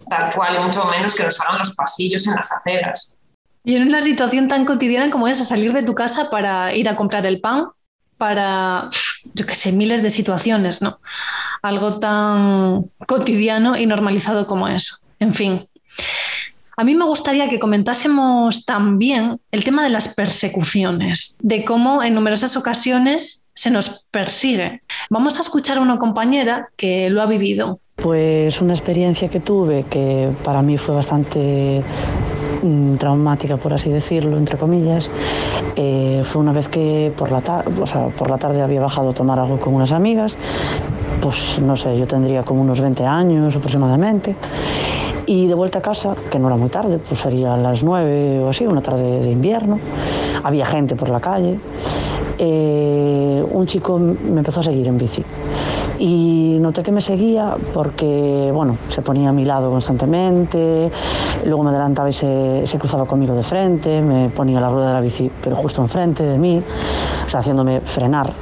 [0.09, 3.17] Tal cual, y mucho menos que nos hagan los pasillos en las aceras.
[3.65, 6.97] Y en una situación tan cotidiana como esa, salir de tu casa para ir a
[6.97, 7.69] comprar el pan,
[8.19, 8.91] para,
[9.35, 10.99] yo qué sé, miles de situaciones, ¿no?
[11.63, 14.97] Algo tan cotidiano y normalizado como eso.
[15.19, 15.69] En fin.
[16.77, 22.15] A mí me gustaría que comentásemos también el tema de las persecuciones, de cómo en
[22.15, 24.83] numerosas ocasiones se nos persigue.
[25.11, 27.79] Vamos a escuchar a una compañera que lo ha vivido.
[27.97, 31.85] Pues una experiencia que tuve que para mí fue bastante
[32.99, 35.11] traumática, por así decirlo, entre comillas,
[35.77, 39.39] eh, fue una vez que por la, o por la tarde había bajado a tomar
[39.39, 40.37] algo con unas amigas,
[41.21, 44.37] pues no sé, yo tendría como unos 20 años aproximadamente,
[45.27, 48.49] y de vuelta a casa, que no era muy tarde, pues sería las 9 o
[48.49, 49.79] así, una tarde de invierno,
[50.43, 51.59] había gente por la calle,
[52.39, 55.25] eh, un chico me empezó a seguir en bici.
[56.05, 60.91] Y noté que me seguía porque, bueno, se ponía a mi lado constantemente,
[61.45, 65.01] luego me adelantaba y se, cruzaba conmigo de frente, me ponía la rueda de la
[65.01, 66.61] bici, pero justo enfrente de mí,
[67.25, 68.33] o sea, haciéndome frenar.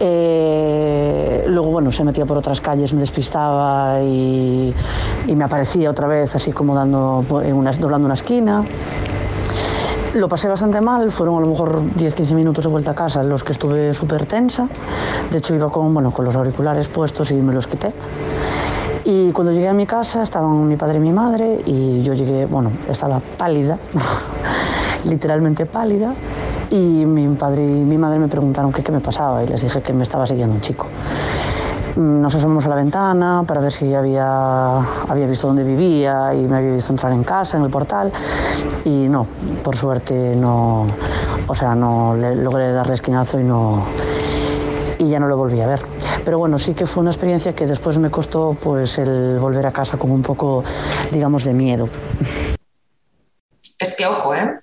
[0.00, 4.74] Eh, luego, bueno, se metía por otras calles, me despistaba y,
[5.36, 8.64] me aparecía otra vez, así como dando, doblando una esquina.
[10.14, 13.44] Lo pasé bastante mal, fueron a lo mejor 10-15 minutos de vuelta a casa los
[13.44, 14.66] que estuve súper tensa.
[15.30, 17.92] De hecho, iba con, bueno, con los auriculares puestos y me los quité.
[19.04, 22.44] Y cuando llegué a mi casa estaban mi padre y mi madre y yo llegué,
[22.46, 23.78] bueno, estaba pálida,
[25.04, 26.12] literalmente pálida.
[26.70, 29.92] Y mi padre y mi madre me preguntaron qué me pasaba y les dije que
[29.92, 30.86] me estaba siguiendo un chico.
[31.96, 36.58] Nos asomamos a la ventana para ver si había, había visto dónde vivía y me
[36.58, 38.12] había visto entrar en casa, en el portal.
[38.84, 39.26] Y no,
[39.62, 40.86] por suerte no,
[41.46, 43.84] o sea, no le, logré darle esquinazo y no
[44.98, 45.80] y ya no lo volví a ver.
[46.24, 49.72] Pero bueno, sí que fue una experiencia que después me costó pues el volver a
[49.72, 50.62] casa como un poco,
[51.10, 51.88] digamos, de miedo.
[53.78, 54.60] Es que ojo, ¿eh?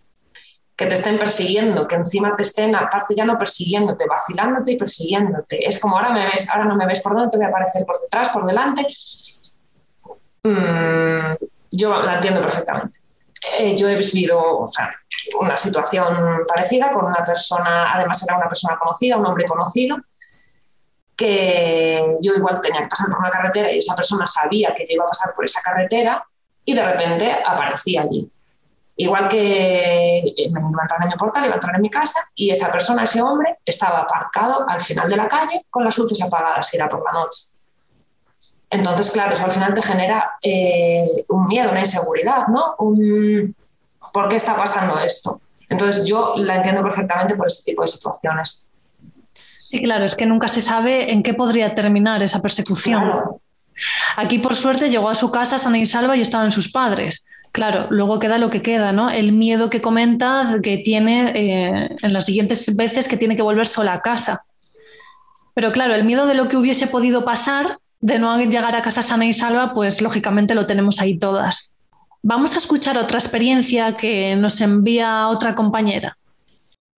[0.77, 5.67] Que te estén persiguiendo, que encima te estén, aparte ya no persiguiéndote, vacilándote y persiguiéndote.
[5.67, 7.83] Es como ahora me ves, ahora no me ves por dónde, te voy a aparecer
[7.83, 8.85] por detrás, por delante.
[10.43, 11.33] Mm,
[11.71, 12.99] yo la entiendo perfectamente.
[13.57, 14.65] Eh, yo he vivido
[15.39, 19.97] una situación parecida con una persona, además era una persona conocida, un hombre conocido,
[21.15, 24.93] que yo igual tenía que pasar por una carretera y esa persona sabía que yo
[24.93, 26.23] iba a pasar por esa carretera
[26.63, 28.31] y de repente aparecía allí
[28.99, 31.89] Igual que eh, me iba a entrar en mi portal, iba a entrar en mi
[31.89, 35.97] casa y esa persona, ese hombre, estaba aparcado al final de la calle con las
[35.97, 37.41] luces apagadas, y era por la noche.
[38.69, 42.75] Entonces, claro, eso al final te genera eh, un miedo, una inseguridad, ¿no?
[44.12, 45.41] ¿Por qué está pasando esto?
[45.69, 48.69] Entonces, yo la entiendo perfectamente por ese tipo de situaciones.
[49.57, 53.03] Sí, claro, es que nunca se sabe en qué podría terminar esa persecución.
[54.15, 57.27] Aquí, por suerte, llegó a su casa sana y salva y estaban sus padres.
[57.57, 59.09] Claro, luego queda lo que queda, ¿no?
[59.09, 63.65] El miedo que comenta que tiene eh, en las siguientes veces que tiene que volver
[63.65, 64.45] sola a casa.
[65.55, 69.01] Pero claro, el miedo de lo que hubiese podido pasar, de no llegar a casa
[69.01, 71.73] sana y salva, pues lógicamente lo tenemos ahí todas.
[72.21, 76.15] Vamos a escuchar otra experiencia que nos envía otra compañera.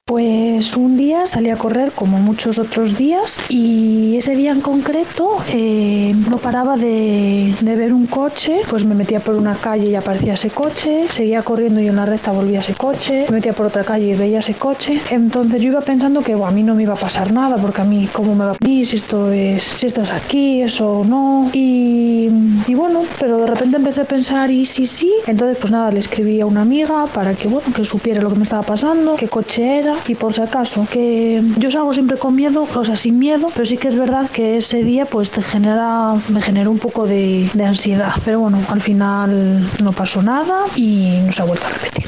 [0.10, 5.38] Pues un día salí a correr como muchos otros días y ese día en concreto
[5.50, 10.34] eh, no paraba de, ver un coche, pues me metía por una calle y aparecía
[10.34, 13.84] ese coche, seguía corriendo y en la recta volvía ese coche, me metía por otra
[13.84, 15.00] calle y veía ese coche.
[15.12, 17.86] Entonces yo iba pensando que a mí no me iba a pasar nada porque a
[17.86, 21.52] mí cómo me va a ir si esto es, si esto es aquí, eso no.
[21.54, 22.30] Y,
[22.74, 25.14] bueno, pero de repente empecé a pensar y sí, sí.
[25.28, 28.38] Entonces pues nada, le escribí a una amiga para que bueno, que supiera lo que
[28.38, 32.36] me estaba pasando, qué coche era y por si acaso, que yo salgo siempre con
[32.36, 35.42] miedo, o sea, sin miedo, pero sí que es verdad que ese día pues te
[35.42, 40.66] genera, me generó un poco de, de ansiedad, pero bueno, al final no pasó nada
[40.76, 42.06] y no se ha vuelto a repetir.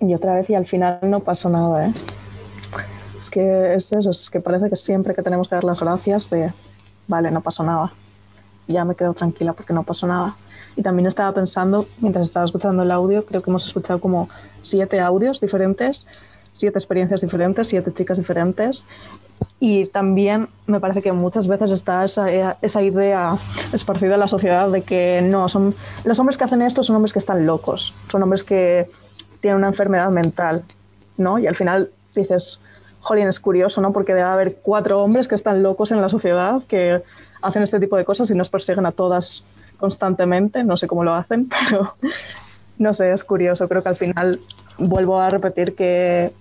[0.00, 1.92] Y otra vez y al final no pasó nada, ¿eh?
[3.18, 6.28] Es que es eso, es que parece que siempre que tenemos que dar las gracias
[6.28, 6.52] de,
[7.08, 7.90] vale, no pasó nada.
[8.66, 10.36] Ya me quedo tranquila porque no pasó nada.
[10.76, 14.28] Y también estaba pensando, mientras estaba escuchando el audio, creo que hemos escuchado como
[14.60, 16.06] siete audios diferentes,
[16.54, 18.86] siete experiencias diferentes, siete chicas diferentes.
[19.60, 23.36] Y también me parece que muchas veces está esa, esa idea
[23.72, 25.74] esparcida en la sociedad de que no, son
[26.04, 28.88] los hombres que hacen esto son hombres que están locos, son hombres que
[29.40, 30.64] tienen una enfermedad mental,
[31.16, 31.38] ¿no?
[31.38, 32.60] Y al final dices,
[33.00, 33.92] jolín, es curioso, ¿no?
[33.92, 37.02] Porque debe haber cuatro hombres que están locos en la sociedad, que
[37.44, 39.44] hacen este tipo de cosas y nos persiguen a todas
[39.78, 40.64] constantemente.
[40.64, 41.94] No sé cómo lo hacen, pero
[42.78, 43.68] no sé, es curioso.
[43.68, 44.40] Creo que al final
[44.78, 46.32] vuelvo a repetir que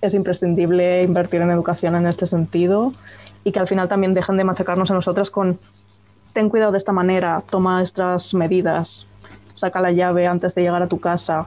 [0.00, 2.92] es imprescindible invertir en educación en este sentido
[3.44, 5.58] y que al final también dejen de machacarnos a nosotras con
[6.32, 9.06] ten cuidado de esta manera, toma estas medidas,
[9.54, 11.46] saca la llave antes de llegar a tu casa,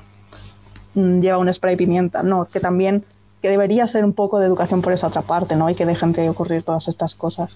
[0.93, 2.23] mm, lleva un spray pimienta.
[2.23, 3.03] No, que también
[3.41, 5.69] que debería ser un poco de educación por esa otra parte, ¿no?
[5.69, 7.55] Y que dejen de ocurrir todas estas cosas.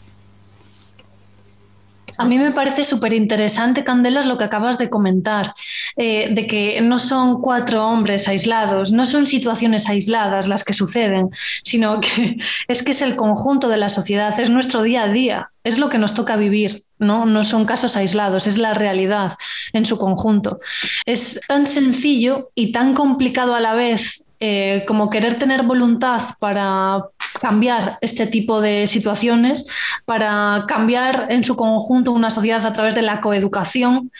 [2.19, 5.53] A mí me parece súper interesante, Candelas, lo que acabas de comentar,
[5.95, 11.29] eh, de que no son cuatro hombres aislados, no son situaciones aisladas las que suceden,
[11.63, 12.35] sino que
[12.67, 15.87] es que es el conjunto de la sociedad, es nuestro día a día, es lo
[15.87, 16.83] que nos toca vivir.
[16.99, 17.25] ¿no?
[17.25, 19.37] no son casos aislados, es la realidad
[19.71, 20.59] en su conjunto.
[21.05, 27.03] Es tan sencillo y tan complicado a la vez eh, como querer tener voluntad para
[27.41, 29.67] cambiar este tipo de situaciones,
[30.05, 34.11] para cambiar en su conjunto una sociedad a través de la coeducación,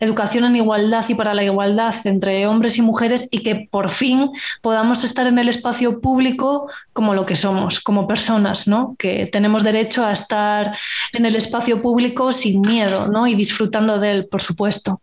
[0.00, 4.30] educación en igualdad y para la igualdad entre hombres y mujeres y que por fin
[4.62, 8.96] podamos estar en el espacio público como lo que somos, como personas, ¿no?
[8.98, 10.76] que tenemos derecho a estar
[11.12, 13.26] en el espacio público sin miedo ¿no?
[13.26, 15.00] y disfrutando de él, por supuesto.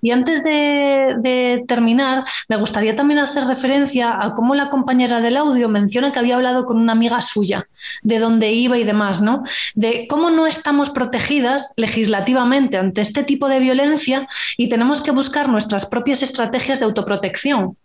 [0.00, 5.68] Y antes de, terminar, me gustaría también hacer referencia a cómo la compañera del audio
[5.68, 7.68] menciona que había hablado con una amiga suya,
[8.02, 9.42] de dónde iba y demás, ¿no?
[9.74, 15.48] De cómo no estamos protegidas legislativamente ante este tipo de violencia y tenemos que buscar
[15.48, 17.76] nuestras propias estrategias de autoprotección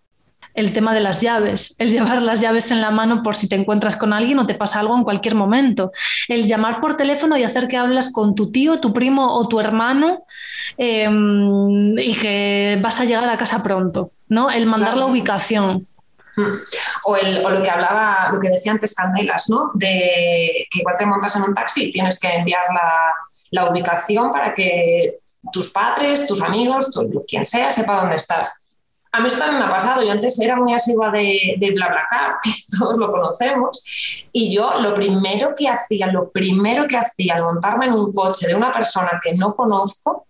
[0.54, 3.56] el tema de las llaves, el llevar las llaves en la mano por si te
[3.56, 5.92] encuentras con alguien o te pasa algo en cualquier momento,
[6.28, 9.60] el llamar por teléfono y hacer que hablas con tu tío, tu primo o tu
[9.60, 10.26] hermano
[10.78, 14.52] em, y que vas a llegar a casa pronto, ¿no?
[14.52, 15.88] El mandar la ubicación.
[16.36, 16.52] Mm.
[17.06, 19.72] O, lo que hablaba, lo que decía antes Candelas, ¿no?
[19.76, 22.63] De que igual te montas en un taxi y tienes que enviar
[23.52, 25.20] la, ubicación para que
[25.52, 26.89] tus padres, tus amigos,
[27.28, 28.52] quien sea, sepa dónde estás.
[29.13, 30.02] A mí eso también me ha pasado.
[30.04, 34.95] Yo antes era muy asigua de, de BlaBlaCar, que todos lo conocemos, y yo lo
[34.95, 39.21] primero que hacía, lo primero que hacía al montarme en un coche de una persona
[39.23, 40.26] que no conozco,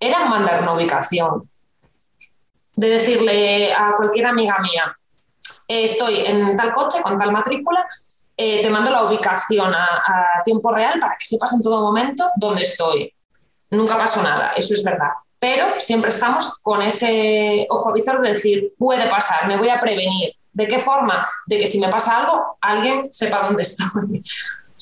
[0.00, 1.48] era mandar una ubicación.
[2.74, 4.96] De decirle a cualquier amiga mía,
[5.68, 7.86] estoy en tal coche con tal matrícula,
[8.34, 12.30] eh, te mando la ubicación a, a tiempo real para que sepas en todo momento
[12.36, 13.14] dónde estoy.
[13.68, 15.10] Nunca pasó nada, eso es verdad
[15.42, 20.30] pero siempre estamos con ese ojo visor de decir, puede pasar, me voy a prevenir.
[20.52, 21.26] ¿De qué forma?
[21.46, 24.22] De que si me pasa algo, alguien sepa dónde estoy.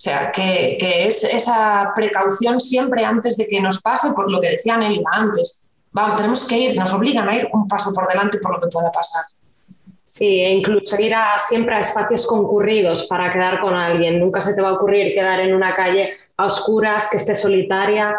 [0.01, 4.49] O sea, que, es esa precaución siempre antes de que nos pase, por lo que
[4.49, 5.68] decía Nelly antes.
[5.92, 8.68] Vamos, tenemos que ir, nos obligan a ir un paso por delante por lo que
[8.68, 9.25] pueda pasar.
[10.07, 14.18] Sí, e incluso ir a, siempre a espacios concurridos para quedar con alguien.
[14.18, 18.16] Nunca se te va a ocurrir quedar en una calle a oscuras, que esté solitaria.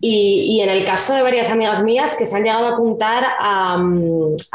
[0.00, 3.82] Y, en el caso de varias amigas mías que se han llegado a apuntar a,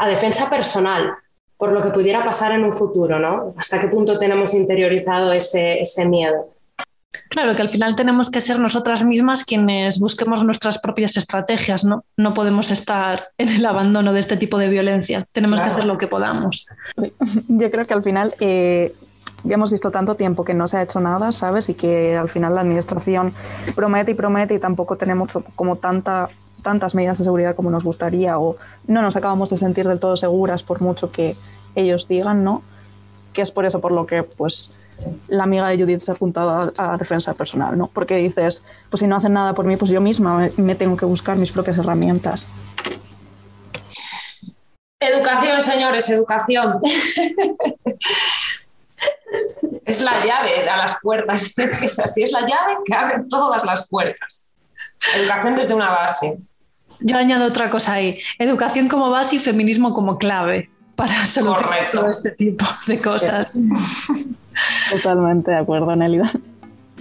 [0.06, 1.14] defensa personal
[1.56, 3.54] por lo que pudiera pasar en un futuro, ¿no?
[3.56, 6.48] ¿Hasta qué punto tenemos interiorizado ese, ese miedo?
[7.28, 12.04] Claro, que al final tenemos que ser nosotras mismas quienes busquemos nuestras propias estrategias, ¿no?
[12.16, 15.26] No podemos estar en el abandono de este tipo de violencia.
[15.32, 16.66] Tenemos que hacer lo que podamos.
[17.48, 18.92] Yo creo que al final eh,
[19.44, 21.68] ya hemos visto tanto tiempo que no se ha hecho nada, ¿sabes?
[21.68, 23.34] Y que al final la administración
[23.74, 26.28] promete y promete y tampoco tenemos como tanta,
[26.62, 30.16] tantas medidas de seguridad como nos gustaría o no nos acabamos de sentir del todo
[30.16, 31.36] seguras por mucho que
[31.74, 32.62] ellos digan, ¿no?
[33.32, 34.74] Que es por eso por lo que, pues,
[35.28, 37.88] la amiga de Judith se ha apuntado a, defensa personal, ¿no?
[37.88, 41.06] Porque dices, pues si no hacen nada por mí, pues yo misma me tengo que
[41.06, 42.46] buscar mis propias herramientas.
[45.00, 46.78] Educación, señores, educación.
[49.84, 51.54] Es la llave a las puertas.
[51.58, 54.50] Es que es así, es la llave que abre todas las puertas.
[55.16, 56.38] Educación desde una base.
[57.00, 58.20] Yo añado otra cosa ahí.
[58.38, 63.60] Educación como base y feminismo como clave para solucionar todo este tipo de cosas.
[64.90, 66.32] Totalmente de acuerdo, Nelida.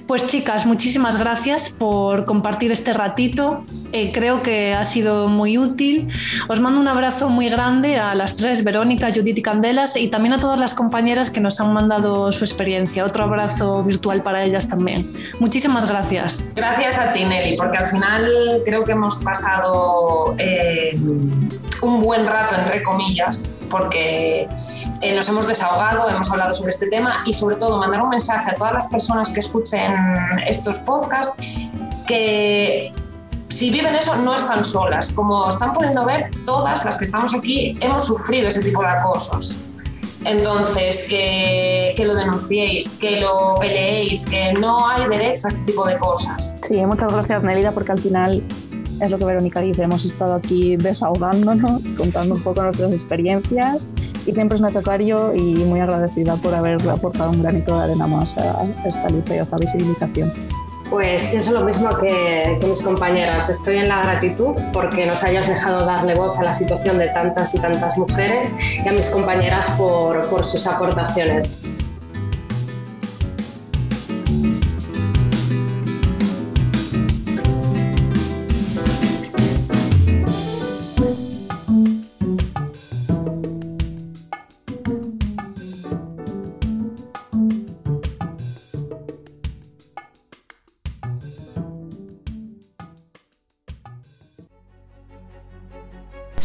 [0.08, 3.64] Pues chicas, muchísimas gracias por compartir este ratito.
[3.94, 6.10] Eh, creo que ha sido muy útil.
[6.48, 10.34] Os mando un abrazo muy grande a las tres, Verónica, Judith y Candelas, y también
[10.34, 13.06] a todas las compañeras que nos han mandado su experiencia.
[13.06, 15.12] Otro abrazo virtual para ellas también.
[15.40, 16.50] Muchísimas gracias.
[16.56, 20.98] Gracias a ti, Nelly, porque al final creo que hemos pasado eh,
[21.82, 24.48] un buen rato, entre comillas, porque
[25.02, 28.52] eh, nos hemos desahogado, hemos hablado sobre este tema y sobre todo mandar un mensaje
[28.52, 29.94] a todas las personas que escuchen
[30.46, 31.34] estos podcasts
[32.08, 32.92] que
[33.48, 35.12] si viven eso no están solas.
[35.12, 39.66] Como están pudiendo ver, todas las que estamos aquí hemos sufrido ese tipo de acosos.
[40.24, 45.86] Entonces, que, que, lo denunciéis, que lo peleéis, que no hay derecho a este tipo
[45.86, 46.60] de cosas.
[46.62, 48.44] Sí, muchas gracias Nelida, porque al final
[49.02, 53.90] es lo que Verónica dice, hemos estado aquí desahogándonos, contando un poco nuestras experiencias
[54.26, 58.38] y siempre es necesario y muy agradecida por haber aportado un granito de arena más
[58.38, 60.32] a esta lucha y a esta visibilización.
[60.92, 63.50] Pues pienso lo mismo que, mis compañeras.
[63.50, 67.56] Estoy en la gratitud porque nos hayas dejado darle voz a la situación de tantas
[67.56, 71.64] y tantas mujeres y a mis compañeras por, por sus aportaciones.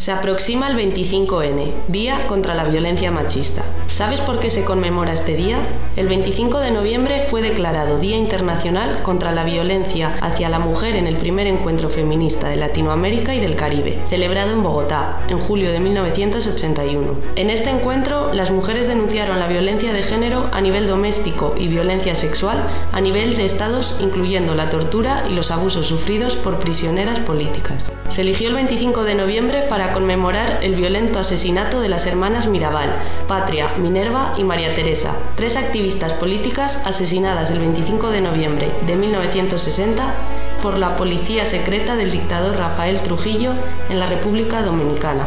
[0.07, 3.63] Se aproxima el 25N, Día contra la Violencia Machista.
[3.89, 5.57] ¿Sabes por qué se conmemora este día?
[5.97, 11.07] El 25 de noviembre fue declarado Día Internacional contra la Violencia hacia la Mujer en
[11.07, 15.81] el primer encuentro feminista de Latinoamérica y del Caribe, celebrado en Bogotá, en julio de
[15.81, 17.13] 1981.
[17.35, 22.15] En este encuentro, las mujeres denunciaron la violencia de género a nivel doméstico y violencia
[22.15, 27.91] sexual a nivel de estados, incluyendo la tortura y los abusos sufridos por prisioneras políticas.
[28.09, 32.93] Se eligió el 25 de noviembre para conmemorar el violento asesinato de las hermanas Mirabal,
[33.27, 40.13] Patria, Minerva y María Teresa, tres activistas políticas asesinadas el 25 de noviembre de 1960
[40.61, 43.53] por la policía secreta del dictador Rafael Trujillo
[43.89, 45.25] en la República Dominicana.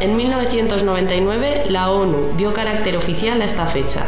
[0.00, 4.06] En 1999, la ONU dio carácter oficial a esta fecha.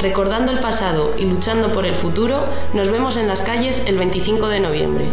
[0.00, 4.48] Recordando el pasado y luchando por el futuro, nos vemos en las calles el 25
[4.48, 5.04] de noviembre.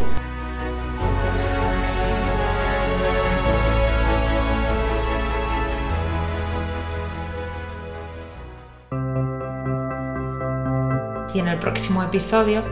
[11.55, 12.63] El próximo episodio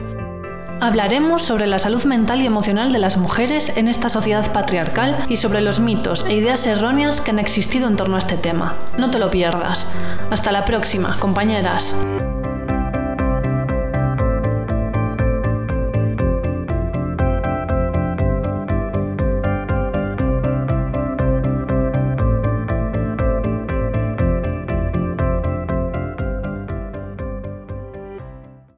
[0.81, 5.37] Hablaremos sobre la salud mental y emocional de las mujeres en esta sociedad patriarcal y
[5.37, 8.75] sobre los mitos e ideas erróneas que han existido en torno a este tema.
[8.97, 9.89] No te lo pierdas.
[10.29, 12.02] Hasta la próxima, compañeras.